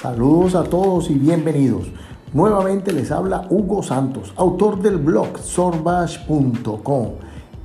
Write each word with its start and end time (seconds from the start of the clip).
Saludos 0.00 0.54
a 0.54 0.64
todos 0.64 1.08
y 1.08 1.14
bienvenidos. 1.14 1.86
Nuevamente 2.34 2.92
les 2.92 3.10
habla 3.10 3.46
Hugo 3.48 3.82
Santos, 3.82 4.34
autor 4.36 4.82
del 4.82 4.98
blog 4.98 5.38
sorbash.com 5.38 7.06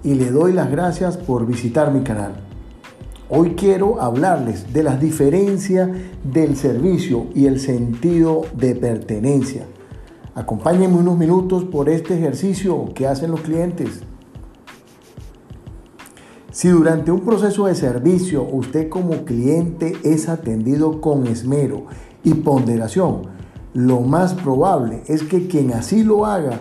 y 0.01 0.13
le 0.13 0.31
doy 0.31 0.53
las 0.53 0.71
gracias 0.71 1.17
por 1.17 1.45
visitar 1.45 1.91
mi 1.91 2.03
canal. 2.03 2.31
Hoy 3.29 3.55
quiero 3.55 4.01
hablarles 4.01 4.71
de 4.71 4.81
las 4.81 5.01
diferencias 5.01 5.89
del 6.23 6.55
servicio 6.55 7.27
y 7.35 7.47
el 7.47 7.59
sentido 7.59 8.43
de 8.55 8.75
pertenencia. 8.75 9.65
Acompáñenme 10.33 10.99
unos 10.99 11.17
minutos 11.17 11.65
por 11.65 11.89
este 11.89 12.17
ejercicio 12.17 12.93
que 12.95 13.07
hacen 13.07 13.31
los 13.31 13.41
clientes. 13.41 14.03
Si 16.51 16.69
durante 16.69 17.11
un 17.11 17.21
proceso 17.21 17.65
de 17.65 17.75
servicio 17.75 18.43
usted 18.43 18.87
como 18.87 19.25
cliente 19.25 19.97
es 20.03 20.29
atendido 20.29 21.01
con 21.01 21.27
esmero 21.27 21.87
y 22.23 22.33
ponderación, 22.35 23.23
lo 23.73 24.01
más 24.01 24.33
probable 24.33 25.03
es 25.07 25.23
que 25.23 25.47
quien 25.47 25.73
así 25.73 26.03
lo 26.03 26.25
haga 26.25 26.59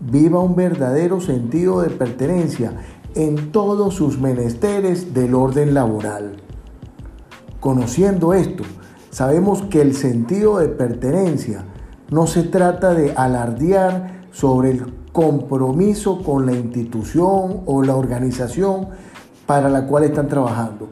viva 0.00 0.40
un 0.40 0.54
verdadero 0.54 1.20
sentido 1.20 1.80
de 1.82 1.90
pertenencia 1.90 2.74
en 3.14 3.52
todos 3.52 3.94
sus 3.94 4.20
menesteres 4.20 5.12
del 5.14 5.34
orden 5.34 5.74
laboral. 5.74 6.36
Conociendo 7.60 8.34
esto, 8.34 8.64
sabemos 9.10 9.62
que 9.62 9.80
el 9.80 9.94
sentido 9.94 10.58
de 10.58 10.68
pertenencia 10.68 11.64
no 12.10 12.26
se 12.26 12.42
trata 12.42 12.94
de 12.94 13.12
alardear 13.12 14.22
sobre 14.32 14.70
el 14.70 14.92
compromiso 15.12 16.22
con 16.22 16.46
la 16.46 16.52
institución 16.52 17.60
o 17.66 17.82
la 17.82 17.94
organización 17.94 18.88
para 19.46 19.68
la 19.68 19.86
cual 19.86 20.04
están 20.04 20.28
trabajando, 20.28 20.88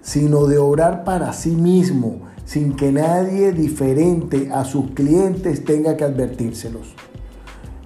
sino 0.00 0.46
de 0.46 0.58
obrar 0.58 1.04
para 1.04 1.32
sí 1.32 1.50
mismo, 1.50 2.20
sin 2.44 2.74
que 2.74 2.92
nadie 2.92 3.52
diferente 3.52 4.50
a 4.52 4.64
sus 4.64 4.90
clientes 4.90 5.64
tenga 5.64 5.96
que 5.96 6.04
advertírselos. 6.04 6.94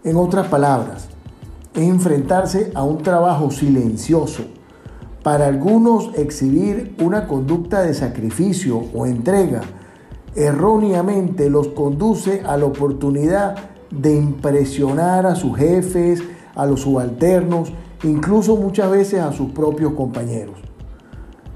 En 0.05 0.17
otras 0.17 0.49
palabras, 0.49 1.09
enfrentarse 1.75 2.71
a 2.75 2.83
un 2.83 2.99
trabajo 2.99 3.51
silencioso. 3.51 4.45
Para 5.23 5.47
algunos 5.47 6.15
exhibir 6.17 6.95
una 7.01 7.27
conducta 7.27 7.83
de 7.83 7.95
sacrificio 7.95 8.83
o 8.95 9.07
entrega 9.07 9.61
erróneamente 10.35 11.51
los 11.51 11.69
conduce 11.69 12.43
a 12.47 12.57
la 12.57 12.67
oportunidad 12.67 13.57
de 13.91 14.15
impresionar 14.15 15.27
a 15.27 15.35
sus 15.35 15.57
jefes, 15.57 16.23
a 16.55 16.67
los 16.67 16.83
subalternos 16.83 17.73
incluso 18.05 18.57
muchas 18.57 18.91
veces 18.91 19.21
a 19.21 19.33
sus 19.33 19.51
propios 19.51 19.95
compañeros. 19.95 20.68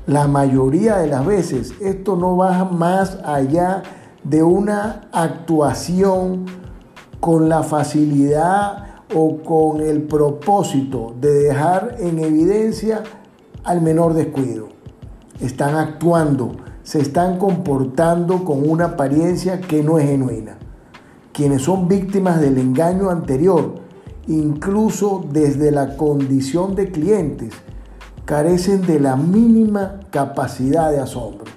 La 0.06 0.26
mayoría 0.26 0.96
de 0.96 1.06
las 1.06 1.24
veces 1.24 1.74
esto 1.80 2.16
no 2.16 2.36
va 2.36 2.64
más 2.64 3.18
allá 3.24 3.84
de 4.24 4.42
una 4.42 5.02
actuación 5.12 6.46
con 7.20 7.48
la 7.48 7.62
facilidad 7.62 9.04
o 9.14 9.36
con 9.44 9.80
el 9.80 10.02
propósito 10.02 11.14
de 11.20 11.32
dejar 11.34 11.96
en 12.00 12.18
evidencia 12.18 13.04
al 13.62 13.80
menor 13.80 14.14
descuido. 14.14 14.70
Están 15.40 15.76
actuando, 15.76 16.56
se 16.82 17.00
están 17.00 17.38
comportando 17.38 18.44
con 18.44 18.68
una 18.68 18.86
apariencia 18.86 19.60
que 19.60 19.84
no 19.84 20.00
es 20.00 20.08
genuina. 20.08 20.58
Quienes 21.32 21.62
son 21.62 21.86
víctimas 21.86 22.40
del 22.40 22.58
engaño 22.58 23.08
anterior 23.08 23.82
incluso 24.26 25.24
desde 25.32 25.70
la 25.70 25.96
condición 25.96 26.74
de 26.74 26.90
clientes, 26.90 27.52
carecen 28.24 28.82
de 28.86 29.00
la 29.00 29.16
mínima 29.16 30.00
capacidad 30.10 30.90
de 30.90 31.00
asombro 31.00 31.50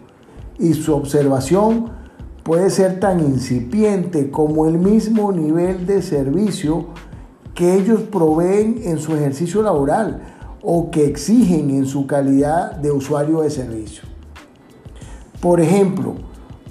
y 0.58 0.74
su 0.74 0.96
observación 0.96 1.92
puede 2.44 2.70
ser 2.70 3.00
tan 3.00 3.20
incipiente 3.20 4.30
como 4.30 4.68
el 4.68 4.78
mismo 4.78 5.32
nivel 5.32 5.86
de 5.86 6.02
servicio 6.02 6.88
que 7.54 7.76
ellos 7.76 8.02
proveen 8.02 8.82
en 8.84 9.00
su 9.00 9.16
ejercicio 9.16 9.62
laboral 9.62 10.22
o 10.62 10.92
que 10.92 11.06
exigen 11.06 11.70
en 11.70 11.86
su 11.86 12.08
calidad 12.08 12.76
de 12.76 12.92
usuario 12.92 13.42
de 13.42 13.50
servicio. 13.50 14.04
Por 15.42 15.62
ejemplo, 15.62 16.16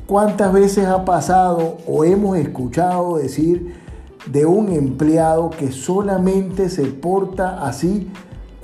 ¿cuántas 0.06 0.53
veces 0.53 0.87
ha 0.87 1.04
pasado 1.04 1.78
o 1.87 2.04
hemos 2.04 2.37
escuchado 2.37 3.16
decir 3.16 3.75
de 4.27 4.47
un 4.47 4.71
empleado 4.71 5.50
que 5.50 5.71
solamente 5.71 6.69
se 6.69 6.84
porta 6.87 7.65
así 7.65 8.10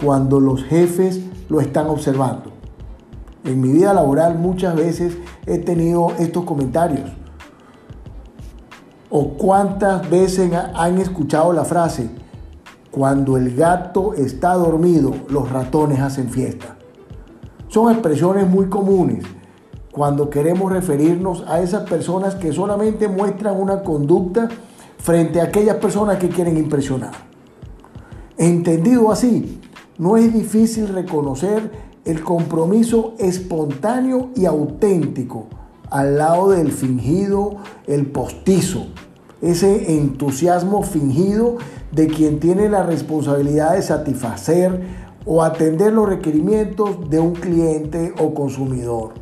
cuando 0.02 0.40
los 0.40 0.64
jefes 0.64 1.20
lo 1.48 1.60
están 1.60 1.88
observando. 1.88 2.52
En 3.44 3.60
mi 3.60 3.72
vida 3.72 3.94
laboral 3.94 4.38
muchas 4.38 4.74
veces 4.76 5.16
he 5.46 5.58
tenido 5.58 6.12
estos 6.18 6.44
comentarios. 6.44 7.10
¿O 9.08 9.30
cuántas 9.30 10.08
veces 10.08 10.52
han 10.52 10.98
escuchado 10.98 11.52
la 11.52 11.64
frase, 11.64 12.10
cuando 12.90 13.36
el 13.36 13.56
gato 13.56 14.14
está 14.14 14.54
dormido, 14.54 15.14
los 15.28 15.50
ratones 15.50 16.00
hacen 16.00 16.28
fiesta? 16.28 16.76
Son 17.68 17.90
expresiones 17.92 18.48
muy 18.48 18.66
comunes 18.66 19.24
cuando 19.92 20.30
queremos 20.30 20.70
referirnos 20.72 21.44
a 21.48 21.60
esas 21.60 21.88
personas 21.88 22.34
que 22.36 22.52
solamente 22.52 23.08
muestran 23.08 23.60
una 23.60 23.82
conducta 23.82 24.48
frente 24.98 25.40
a 25.40 25.44
aquellas 25.44 25.76
personas 25.76 26.18
que 26.18 26.28
quieren 26.28 26.56
impresionar. 26.56 27.12
Entendido 28.36 29.10
así, 29.10 29.60
no 30.00 30.16
es 30.16 30.34
difícil 30.34 30.88
reconocer 30.88 31.70
el 32.04 32.24
compromiso 32.24 33.14
espontáneo 33.18 34.30
y 34.34 34.46
auténtico 34.46 35.46
al 35.90 36.18
lado 36.18 36.50
del 36.50 36.72
fingido, 36.72 37.58
el 37.86 38.06
postizo, 38.06 38.86
ese 39.40 39.96
entusiasmo 39.96 40.82
fingido 40.82 41.58
de 41.92 42.08
quien 42.08 42.40
tiene 42.40 42.68
la 42.68 42.82
responsabilidad 42.82 43.74
de 43.74 43.82
satisfacer 43.82 44.80
o 45.24 45.44
atender 45.44 45.92
los 45.92 46.08
requerimientos 46.08 47.08
de 47.08 47.20
un 47.20 47.34
cliente 47.34 48.12
o 48.18 48.34
consumidor. 48.34 49.12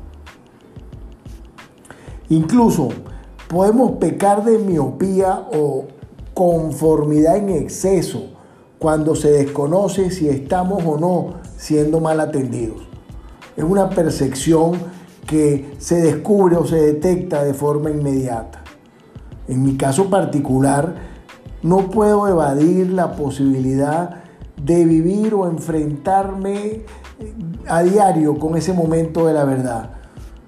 Incluso 2.30 2.88
Podemos 3.48 3.92
pecar 3.92 4.44
de 4.44 4.58
miopía 4.58 5.42
o 5.54 5.86
conformidad 6.34 7.38
en 7.38 7.48
exceso 7.48 8.24
cuando 8.78 9.14
se 9.14 9.30
desconoce 9.30 10.10
si 10.10 10.28
estamos 10.28 10.82
o 10.84 10.98
no 10.98 11.34
siendo 11.56 12.00
mal 12.00 12.20
atendidos. 12.20 12.82
Es 13.56 13.64
una 13.64 13.90
percepción 13.90 14.72
que 15.26 15.74
se 15.78 16.00
descubre 16.00 16.56
o 16.56 16.66
se 16.66 16.76
detecta 16.76 17.44
de 17.44 17.54
forma 17.54 17.90
inmediata. 17.90 18.62
En 19.48 19.62
mi 19.64 19.76
caso 19.76 20.08
particular, 20.08 20.94
no 21.62 21.90
puedo 21.90 22.28
evadir 22.28 22.92
la 22.92 23.12
posibilidad 23.12 24.22
de 24.62 24.84
vivir 24.84 25.34
o 25.34 25.48
enfrentarme 25.48 26.82
a 27.66 27.82
diario 27.82 28.38
con 28.38 28.56
ese 28.56 28.72
momento 28.72 29.26
de 29.26 29.32
la 29.32 29.44
verdad 29.44 29.98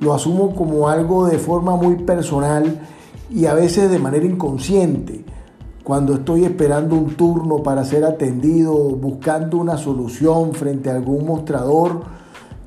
lo 0.01 0.15
asumo 0.15 0.55
como 0.55 0.89
algo 0.89 1.27
de 1.27 1.39
forma 1.39 1.77
muy 1.77 1.97
personal 1.97 2.81
y 3.31 3.47
a 3.47 3.55
veces 3.55 3.91
de 3.91 3.99
manera 3.99 4.25
inconsciente. 4.25 5.25
Cuando 5.85 6.15
estoy 6.15 6.45
esperando 6.45 6.95
un 6.95 7.17
turno 7.17 7.63
para 7.63 7.85
ser 7.85 8.05
atendido, 8.05 8.75
buscando 8.75 9.57
una 9.57 9.79
solución 9.79 10.53
frente 10.53 10.91
a 10.91 10.95
algún 10.95 11.27
mostrador, 11.27 12.03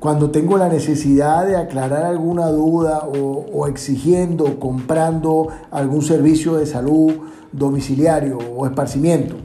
cuando 0.00 0.30
tengo 0.30 0.58
la 0.58 0.68
necesidad 0.68 1.46
de 1.46 1.56
aclarar 1.56 2.04
alguna 2.04 2.48
duda 2.48 3.04
o, 3.06 3.66
exigiendo, 3.68 4.58
comprando 4.58 5.48
algún 5.70 6.02
servicio 6.02 6.56
de 6.56 6.66
salud 6.66 7.12
domiciliario 7.52 8.36
o 8.36 8.66
esparcimiento. 8.66 9.36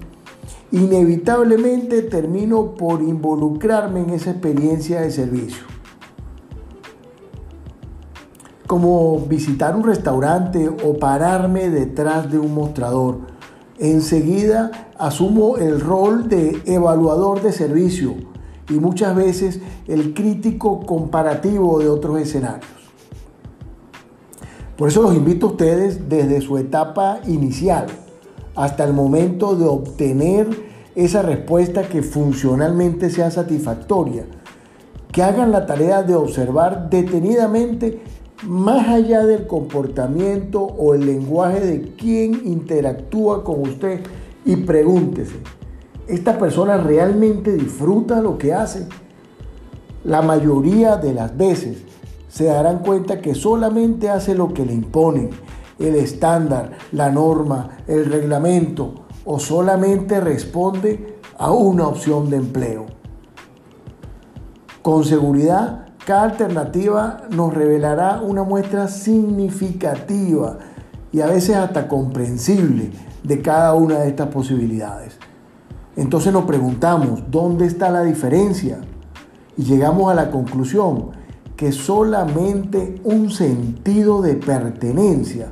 Inevitablemente 0.71 2.01
termino 2.01 2.71
por 2.75 3.01
involucrarme 3.01 4.01
en 4.01 4.09
esa 4.09 4.31
experiencia 4.31 5.01
de 5.01 5.11
servicio 5.11 5.63
como 8.67 9.17
visitar 9.21 9.75
un 9.75 9.83
restaurante 9.83 10.69
o 10.69 10.99
pararme 10.99 11.71
detrás 11.71 12.31
de 12.31 12.37
un 12.37 12.53
mostrador. 12.53 13.38
Enseguida 13.79 14.91
asumo 14.97 15.57
el 15.57 15.79
rol 15.79 16.27
de 16.27 16.61
evaluador 16.65 17.41
de 17.41 17.53
servicio 17.53 18.15
y 18.69 18.73
muchas 18.73 19.15
veces 19.15 19.61
el 19.87 20.13
crítico 20.13 20.81
comparativo 20.85 21.79
de 21.79 21.87
otros 21.87 22.19
escenarios. 22.19 22.69
Por 24.77 24.89
eso 24.89 25.01
los 25.01 25.15
invito 25.15 25.47
a 25.47 25.49
ustedes 25.51 26.09
desde 26.09 26.41
su 26.41 26.57
etapa 26.57 27.19
inicial 27.25 27.87
hasta 28.55 28.83
el 28.83 28.93
momento 28.93 29.55
de 29.55 29.65
obtener 29.65 30.47
esa 30.95 31.21
respuesta 31.21 31.83
que 31.83 32.03
funcionalmente 32.03 33.09
sea 33.09 33.31
satisfactoria, 33.31 34.25
que 35.11 35.23
hagan 35.23 35.51
la 35.51 35.65
tarea 35.65 36.03
de 36.03 36.15
observar 36.15 36.89
detenidamente 36.89 38.01
más 38.43 38.87
allá 38.87 39.25
del 39.25 39.47
comportamiento 39.47 40.61
o 40.61 40.93
el 40.93 41.05
lenguaje 41.05 41.59
de 41.59 41.81
quien 41.95 42.41
interactúa 42.45 43.43
con 43.43 43.61
usted 43.61 44.01
y 44.45 44.55
pregúntese, 44.57 45.35
¿esta 46.07 46.37
persona 46.37 46.77
realmente 46.77 47.53
disfruta 47.53 48.21
lo 48.21 48.37
que 48.37 48.53
hace? 48.53 48.87
La 50.03 50.21
mayoría 50.21 50.95
de 50.95 51.13
las 51.13 51.35
veces 51.35 51.83
se 52.29 52.45
darán 52.45 52.79
cuenta 52.79 53.21
que 53.21 53.35
solamente 53.35 54.09
hace 54.09 54.35
lo 54.35 54.53
que 54.53 54.65
le 54.65 54.73
imponen 54.73 55.29
el 55.79 55.95
estándar, 55.95 56.77
la 56.91 57.09
norma, 57.09 57.77
el 57.87 58.05
reglamento 58.05 59.05
o 59.25 59.39
solamente 59.39 60.19
responde 60.19 61.17
a 61.37 61.51
una 61.51 61.87
opción 61.87 62.29
de 62.29 62.37
empleo. 62.37 62.85
Con 64.81 65.03
seguridad, 65.03 65.88
cada 66.05 66.23
alternativa 66.23 67.23
nos 67.29 67.53
revelará 67.53 68.21
una 68.21 68.43
muestra 68.43 68.87
significativa 68.87 70.57
y 71.11 71.21
a 71.21 71.27
veces 71.27 71.55
hasta 71.55 71.87
comprensible 71.87 72.91
de 73.23 73.41
cada 73.41 73.73
una 73.73 73.99
de 73.99 74.09
estas 74.09 74.27
posibilidades. 74.27 75.17
Entonces 75.95 76.31
nos 76.31 76.45
preguntamos, 76.45 77.23
¿dónde 77.29 77.65
está 77.65 77.89
la 77.89 78.03
diferencia? 78.03 78.79
Y 79.57 79.63
llegamos 79.63 80.11
a 80.11 80.15
la 80.15 80.31
conclusión 80.31 81.11
que 81.57 81.73
solamente 81.73 83.01
un 83.03 83.29
sentido 83.31 84.21
de 84.21 84.35
pertenencia 84.35 85.51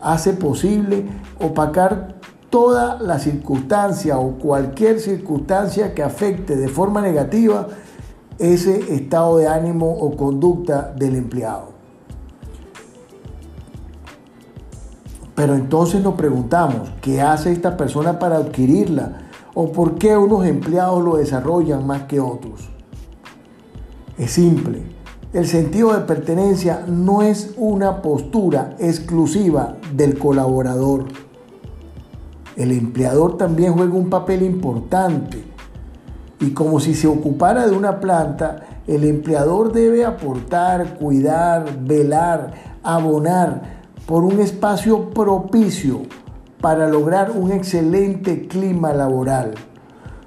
hace 0.00 0.32
posible 0.32 1.06
opacar 1.40 2.16
toda 2.50 3.00
la 3.00 3.18
circunstancia 3.18 4.18
o 4.18 4.38
cualquier 4.38 4.98
circunstancia 4.98 5.94
que 5.94 6.02
afecte 6.02 6.56
de 6.56 6.68
forma 6.68 7.00
negativa 7.00 7.68
ese 8.38 8.94
estado 8.94 9.38
de 9.38 9.48
ánimo 9.48 9.90
o 9.90 10.16
conducta 10.16 10.92
del 10.96 11.16
empleado. 11.16 11.76
Pero 15.34 15.54
entonces 15.54 16.02
nos 16.02 16.14
preguntamos, 16.14 16.90
¿qué 17.00 17.20
hace 17.20 17.52
esta 17.52 17.76
persona 17.76 18.18
para 18.18 18.36
adquirirla? 18.36 19.28
¿O 19.54 19.70
por 19.72 19.96
qué 19.96 20.16
unos 20.16 20.46
empleados 20.46 21.02
lo 21.02 21.16
desarrollan 21.16 21.86
más 21.86 22.02
que 22.04 22.20
otros? 22.20 22.68
Es 24.16 24.30
simple 24.30 24.96
el 25.36 25.46
sentido 25.46 25.92
de 25.92 26.00
pertenencia 26.00 26.86
no 26.88 27.20
es 27.20 27.52
una 27.58 28.00
postura 28.00 28.74
exclusiva 28.78 29.76
del 29.94 30.18
colaborador. 30.18 31.04
El 32.56 32.72
empleador 32.72 33.36
también 33.36 33.74
juega 33.74 33.92
un 33.92 34.08
papel 34.08 34.42
importante. 34.42 35.44
Y 36.40 36.50
como 36.50 36.80
si 36.80 36.94
se 36.94 37.06
ocupara 37.06 37.66
de 37.66 37.76
una 37.76 38.00
planta, 38.00 38.80
el 38.86 39.04
empleador 39.04 39.72
debe 39.72 40.04
aportar, 40.04 40.98
cuidar, 40.98 41.78
velar, 41.80 42.52
abonar 42.82 43.76
por 44.06 44.24
un 44.24 44.40
espacio 44.40 45.10
propicio 45.10 46.02
para 46.60 46.88
lograr 46.88 47.32
un 47.32 47.52
excelente 47.52 48.46
clima 48.46 48.92
laboral, 48.92 49.54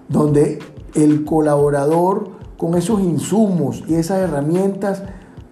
donde 0.07 0.59
el 0.95 1.23
colaborador 1.25 2.31
con 2.57 2.75
esos 2.75 2.99
insumos 2.99 3.83
y 3.87 3.95
esas 3.95 4.19
herramientas 4.19 5.03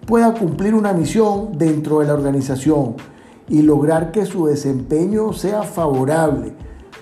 pueda 0.06 0.34
cumplir 0.34 0.74
una 0.74 0.92
misión 0.92 1.56
dentro 1.56 2.00
de 2.00 2.06
la 2.06 2.14
organización 2.14 2.96
y 3.48 3.62
lograr 3.62 4.12
que 4.12 4.26
su 4.26 4.46
desempeño 4.46 5.32
sea 5.32 5.62
favorable, 5.62 6.54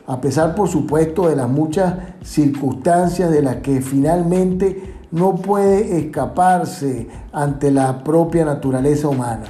a 0.07 0.21
pesar 0.21 0.55
por 0.55 0.69
supuesto 0.69 1.29
de 1.29 1.37
las 1.37 1.49
muchas 1.49 1.95
circunstancias 2.23 3.31
de 3.31 3.43
las 3.43 3.57
que 3.57 3.81
finalmente 3.81 4.95
no 5.11 5.37
puede 5.37 5.99
escaparse 5.99 7.09
ante 7.33 7.71
la 7.71 8.05
propia 8.05 8.45
naturaleza 8.45 9.09
humana. 9.09 9.45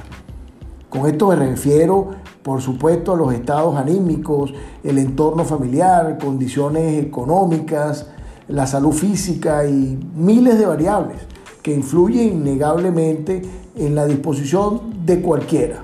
Con 0.89 1.07
esto 1.07 1.27
me 1.27 1.35
refiero, 1.35 2.11
por 2.41 2.61
supuesto, 2.61 3.13
a 3.13 3.17
los 3.17 3.33
estados 3.33 3.75
anímicos, 3.75 4.53
el 4.83 4.97
entorno 4.97 5.43
familiar, 5.43 6.17
condiciones 6.17 7.03
económicas, 7.03 8.07
la 8.47 8.65
salud 8.65 8.93
física 8.93 9.65
y 9.65 9.99
miles 10.15 10.57
de 10.57 10.65
variables 10.65 11.17
que 11.61 11.73
influyen 11.73 12.37
innegablemente 12.37 13.41
en 13.75 13.93
la 13.93 14.05
disposición 14.05 15.05
de 15.05 15.21
cualquiera. 15.21 15.83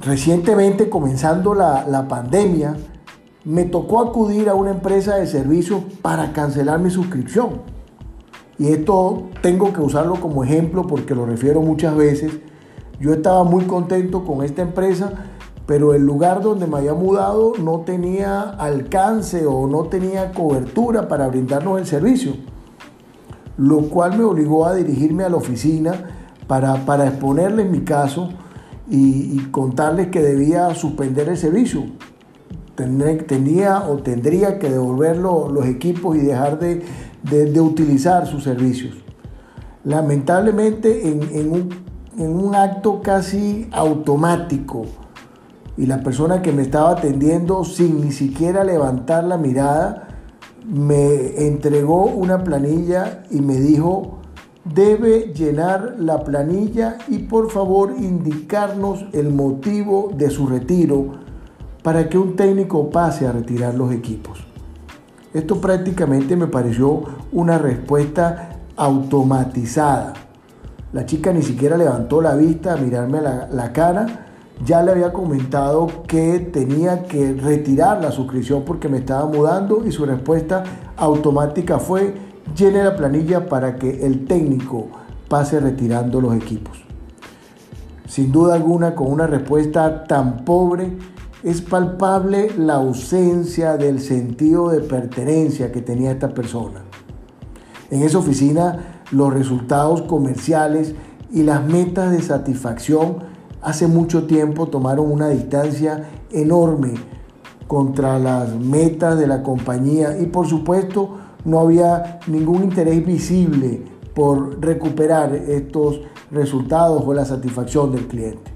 Recientemente, 0.00 0.88
comenzando 0.88 1.54
la, 1.54 2.06
pandemia, 2.08 2.76
me 3.44 3.64
tocó 3.64 4.00
acudir 4.00 4.48
a 4.48 4.54
una 4.54 4.70
empresa 4.70 5.16
de 5.16 5.26
servicios 5.26 5.82
para 6.02 6.32
cancelar 6.32 6.78
mi 6.78 6.90
suscripción. 6.90 7.62
Y 8.58 8.68
esto 8.68 9.28
tengo 9.42 9.72
que 9.72 9.80
usarlo 9.80 10.14
como 10.16 10.42
ejemplo 10.42 10.86
porque 10.86 11.14
lo 11.14 11.26
refiero 11.26 11.60
muchas 11.60 11.96
veces. 11.96 12.32
Yo 13.00 13.12
estaba 13.12 13.44
muy 13.44 13.64
contento 13.64 14.24
con 14.24 14.44
esta 14.44 14.62
empresa 14.62 15.12
pero 15.68 15.92
el 15.92 16.00
lugar 16.00 16.40
donde 16.40 16.66
me 16.66 16.78
había 16.78 16.94
mudado 16.94 17.52
no 17.62 17.80
tenía 17.80 18.40
alcance 18.40 19.44
o 19.44 19.66
no 19.66 19.82
tenía 19.84 20.32
cobertura 20.32 21.08
para 21.08 21.28
brindarnos 21.28 21.78
el 21.78 21.86
servicio, 21.86 22.32
lo 23.58 23.82
cual 23.90 24.16
me 24.16 24.24
obligó 24.24 24.64
a 24.64 24.74
dirigirme 24.74 25.24
a 25.24 25.28
la 25.28 25.36
oficina 25.36 25.92
para, 26.46 26.86
para 26.86 27.08
exponerles 27.08 27.70
mi 27.70 27.80
caso 27.80 28.30
y, 28.90 29.38
contarles 29.50 30.08
que 30.08 30.20
debía 30.22 30.74
suspender 30.74 31.28
el 31.28 31.36
servicio. 31.36 31.84
Tenía 32.74 33.80
o 33.88 33.98
tendría 33.98 34.58
que 34.58 34.70
devolver 34.70 35.16
los 35.16 35.66
equipos 35.66 36.16
y 36.16 36.20
dejar 36.20 36.58
de, 36.58 37.60
utilizar 37.60 38.26
sus 38.26 38.44
servicios. 38.44 38.94
Lamentablemente 39.84 41.08
en, 41.08 41.50
un, 41.50 41.70
en 42.16 42.30
un 42.30 42.54
acto 42.54 43.00
casi 43.02 43.68
automático, 43.72 44.84
y 45.78 45.86
la 45.86 46.02
persona 46.02 46.42
que 46.42 46.50
me 46.50 46.62
estaba 46.62 46.90
atendiendo 46.90 47.62
sin 47.64 48.00
ni 48.00 48.10
siquiera 48.10 48.64
levantar 48.64 49.22
la 49.22 49.38
mirada 49.38 50.08
me 50.68 51.46
entregó 51.46 52.06
una 52.06 52.42
planilla 52.42 53.22
y 53.30 53.40
me 53.40 53.54
dijo, 53.54 54.17
debe 54.74 55.32
llenar 55.34 55.96
la 55.98 56.24
planilla 56.24 56.98
y 57.08 57.18
por 57.18 57.50
favor 57.50 57.94
indicarnos 57.98 59.06
el 59.12 59.30
motivo 59.30 60.10
de 60.14 60.30
su 60.30 60.46
retiro 60.46 61.06
para 61.82 62.08
que 62.08 62.18
un 62.18 62.36
técnico 62.36 62.90
pase 62.90 63.26
a 63.26 63.32
retirar 63.32 63.74
los 63.74 63.92
equipos. 63.92 64.38
Esto 65.32 65.60
prácticamente 65.60 66.36
me 66.36 66.46
pareció 66.46 67.02
una 67.32 67.58
respuesta 67.58 68.58
automatizada. 68.76 70.14
La 70.92 71.04
chica 71.06 71.32
ni 71.32 71.42
siquiera 71.42 71.76
levantó 71.76 72.20
la 72.20 72.34
vista 72.34 72.74
a 72.74 72.76
mirarme 72.76 73.20
la, 73.20 73.48
la 73.52 73.72
cara 73.72 74.26
ya 74.64 74.82
le 74.82 74.90
había 74.90 75.12
comentado 75.12 75.86
que 76.06 76.40
tenía 76.40 77.04
que 77.04 77.32
retirar 77.32 78.02
la 78.02 78.10
suscripción 78.10 78.64
porque 78.64 78.88
me 78.88 78.98
estaba 78.98 79.26
mudando 79.26 79.84
y 79.86 79.92
su 79.92 80.04
respuesta 80.04 80.64
automática 80.96 81.78
fue 81.78 82.14
llene 82.56 82.82
la 82.82 82.96
planilla 82.96 83.48
para 83.48 83.76
que 83.76 84.06
el 84.06 84.26
técnico 84.26 84.88
pase 85.28 85.60
retirando 85.60 86.20
los 86.20 86.34
equipos. 86.34 86.84
Sin 88.06 88.32
duda 88.32 88.54
alguna, 88.54 88.94
con 88.94 89.12
una 89.12 89.26
respuesta 89.26 90.04
tan 90.04 90.44
pobre, 90.44 90.96
es 91.42 91.60
palpable 91.60 92.50
la 92.56 92.74
ausencia 92.74 93.76
del 93.76 94.00
sentido 94.00 94.70
de 94.70 94.80
pertenencia 94.80 95.70
que 95.70 95.82
tenía 95.82 96.12
esta 96.12 96.34
persona. 96.34 96.80
En 97.90 98.02
esa 98.02 98.18
oficina, 98.18 99.02
los 99.12 99.32
resultados 99.32 100.02
comerciales 100.02 100.94
y 101.30 101.42
las 101.42 101.64
metas 101.64 102.10
de 102.10 102.22
satisfacción 102.22 103.18
hace 103.62 103.86
mucho 103.86 104.26
tiempo 104.26 104.68
tomaron 104.68 105.10
una 105.10 105.28
distancia 105.28 106.08
enorme 106.30 106.94
contra 107.66 108.18
las 108.18 108.54
metas 108.54 109.18
de 109.18 109.26
la 109.26 109.42
compañía 109.42 110.18
y 110.18 110.26
por 110.26 110.46
supuesto 110.46 111.16
no 111.44 111.60
había 111.60 112.20
ningún 112.26 112.64
interés 112.64 113.04
visible 113.04 113.82
por 114.14 114.60
recuperar 114.60 115.34
estos 115.34 116.00
resultados 116.30 117.02
o 117.06 117.14
la 117.14 117.24
satisfacción 117.24 117.92
del 117.92 118.06
cliente. 118.06 118.52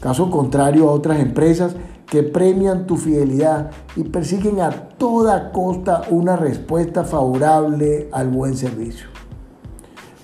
Caso 0.00 0.30
contrario 0.30 0.88
a 0.88 0.92
otras 0.92 1.20
empresas 1.20 1.74
que 2.06 2.22
premian 2.22 2.86
tu 2.86 2.96
fidelidad 2.96 3.70
y 3.96 4.04
persiguen 4.04 4.60
a 4.60 4.70
toda 4.70 5.50
costa 5.52 6.02
una 6.10 6.36
respuesta 6.36 7.04
favorable 7.04 8.08
al 8.12 8.28
buen 8.28 8.56
servicio. 8.56 9.08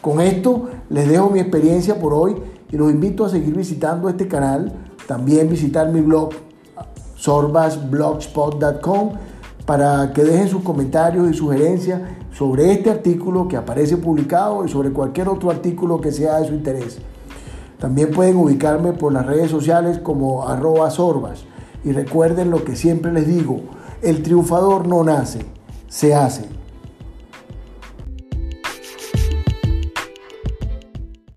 Con 0.01 0.21
esto 0.21 0.69
les 0.89 1.09
dejo 1.09 1.31
mi 1.31 1.41
experiencia 1.41 1.99
por 1.99 2.15
hoy 2.15 2.37
y 2.71 2.77
los 2.77 2.91
invito 2.91 3.25
a 3.25 3.29
seguir 3.29 3.57
visitando 3.57 4.09
este 4.09 4.29
canal, 4.29 4.73
también 5.07 5.49
visitar 5.49 5.91
mi 5.91 6.01
blog 6.01 6.31
sorbasblogspot.com 7.17 9.11
para 9.67 10.13
que 10.13 10.25
dejen 10.25 10.49
sus 10.49 10.63
comentarios 10.63 11.31
y 11.31 11.35
sugerencias 11.35 12.01
sobre 12.33 12.73
este 12.73 12.91
artículo 12.91 13.49
que 13.49 13.57
aparece 13.57 13.97
publicado 13.97 14.65
y 14.65 14.69
sobre 14.69 14.91
cualquier 14.91 15.29
otro 15.29 15.51
artículo 15.51 16.01
que 16.01 16.13
sea 16.13 16.39
de 16.39 16.49
su 16.49 16.55
interés. 16.55 16.99
También 17.79 18.11
pueden 18.11 18.37
ubicarme 18.37 18.93
por 18.93 19.13
las 19.13 19.27
redes 19.27 19.51
sociales 19.51 19.99
como 19.99 20.47
arroba 20.49 20.91
sorbas. 20.91 21.45
Y 21.83 21.93
recuerden 21.93 22.51
lo 22.51 22.63
que 22.63 22.77
siempre 22.77 23.11
les 23.11 23.27
digo, 23.27 23.61
el 24.03 24.23
triunfador 24.23 24.87
no 24.87 25.03
nace, 25.03 25.47
se 25.89 26.15
hace. 26.15 26.60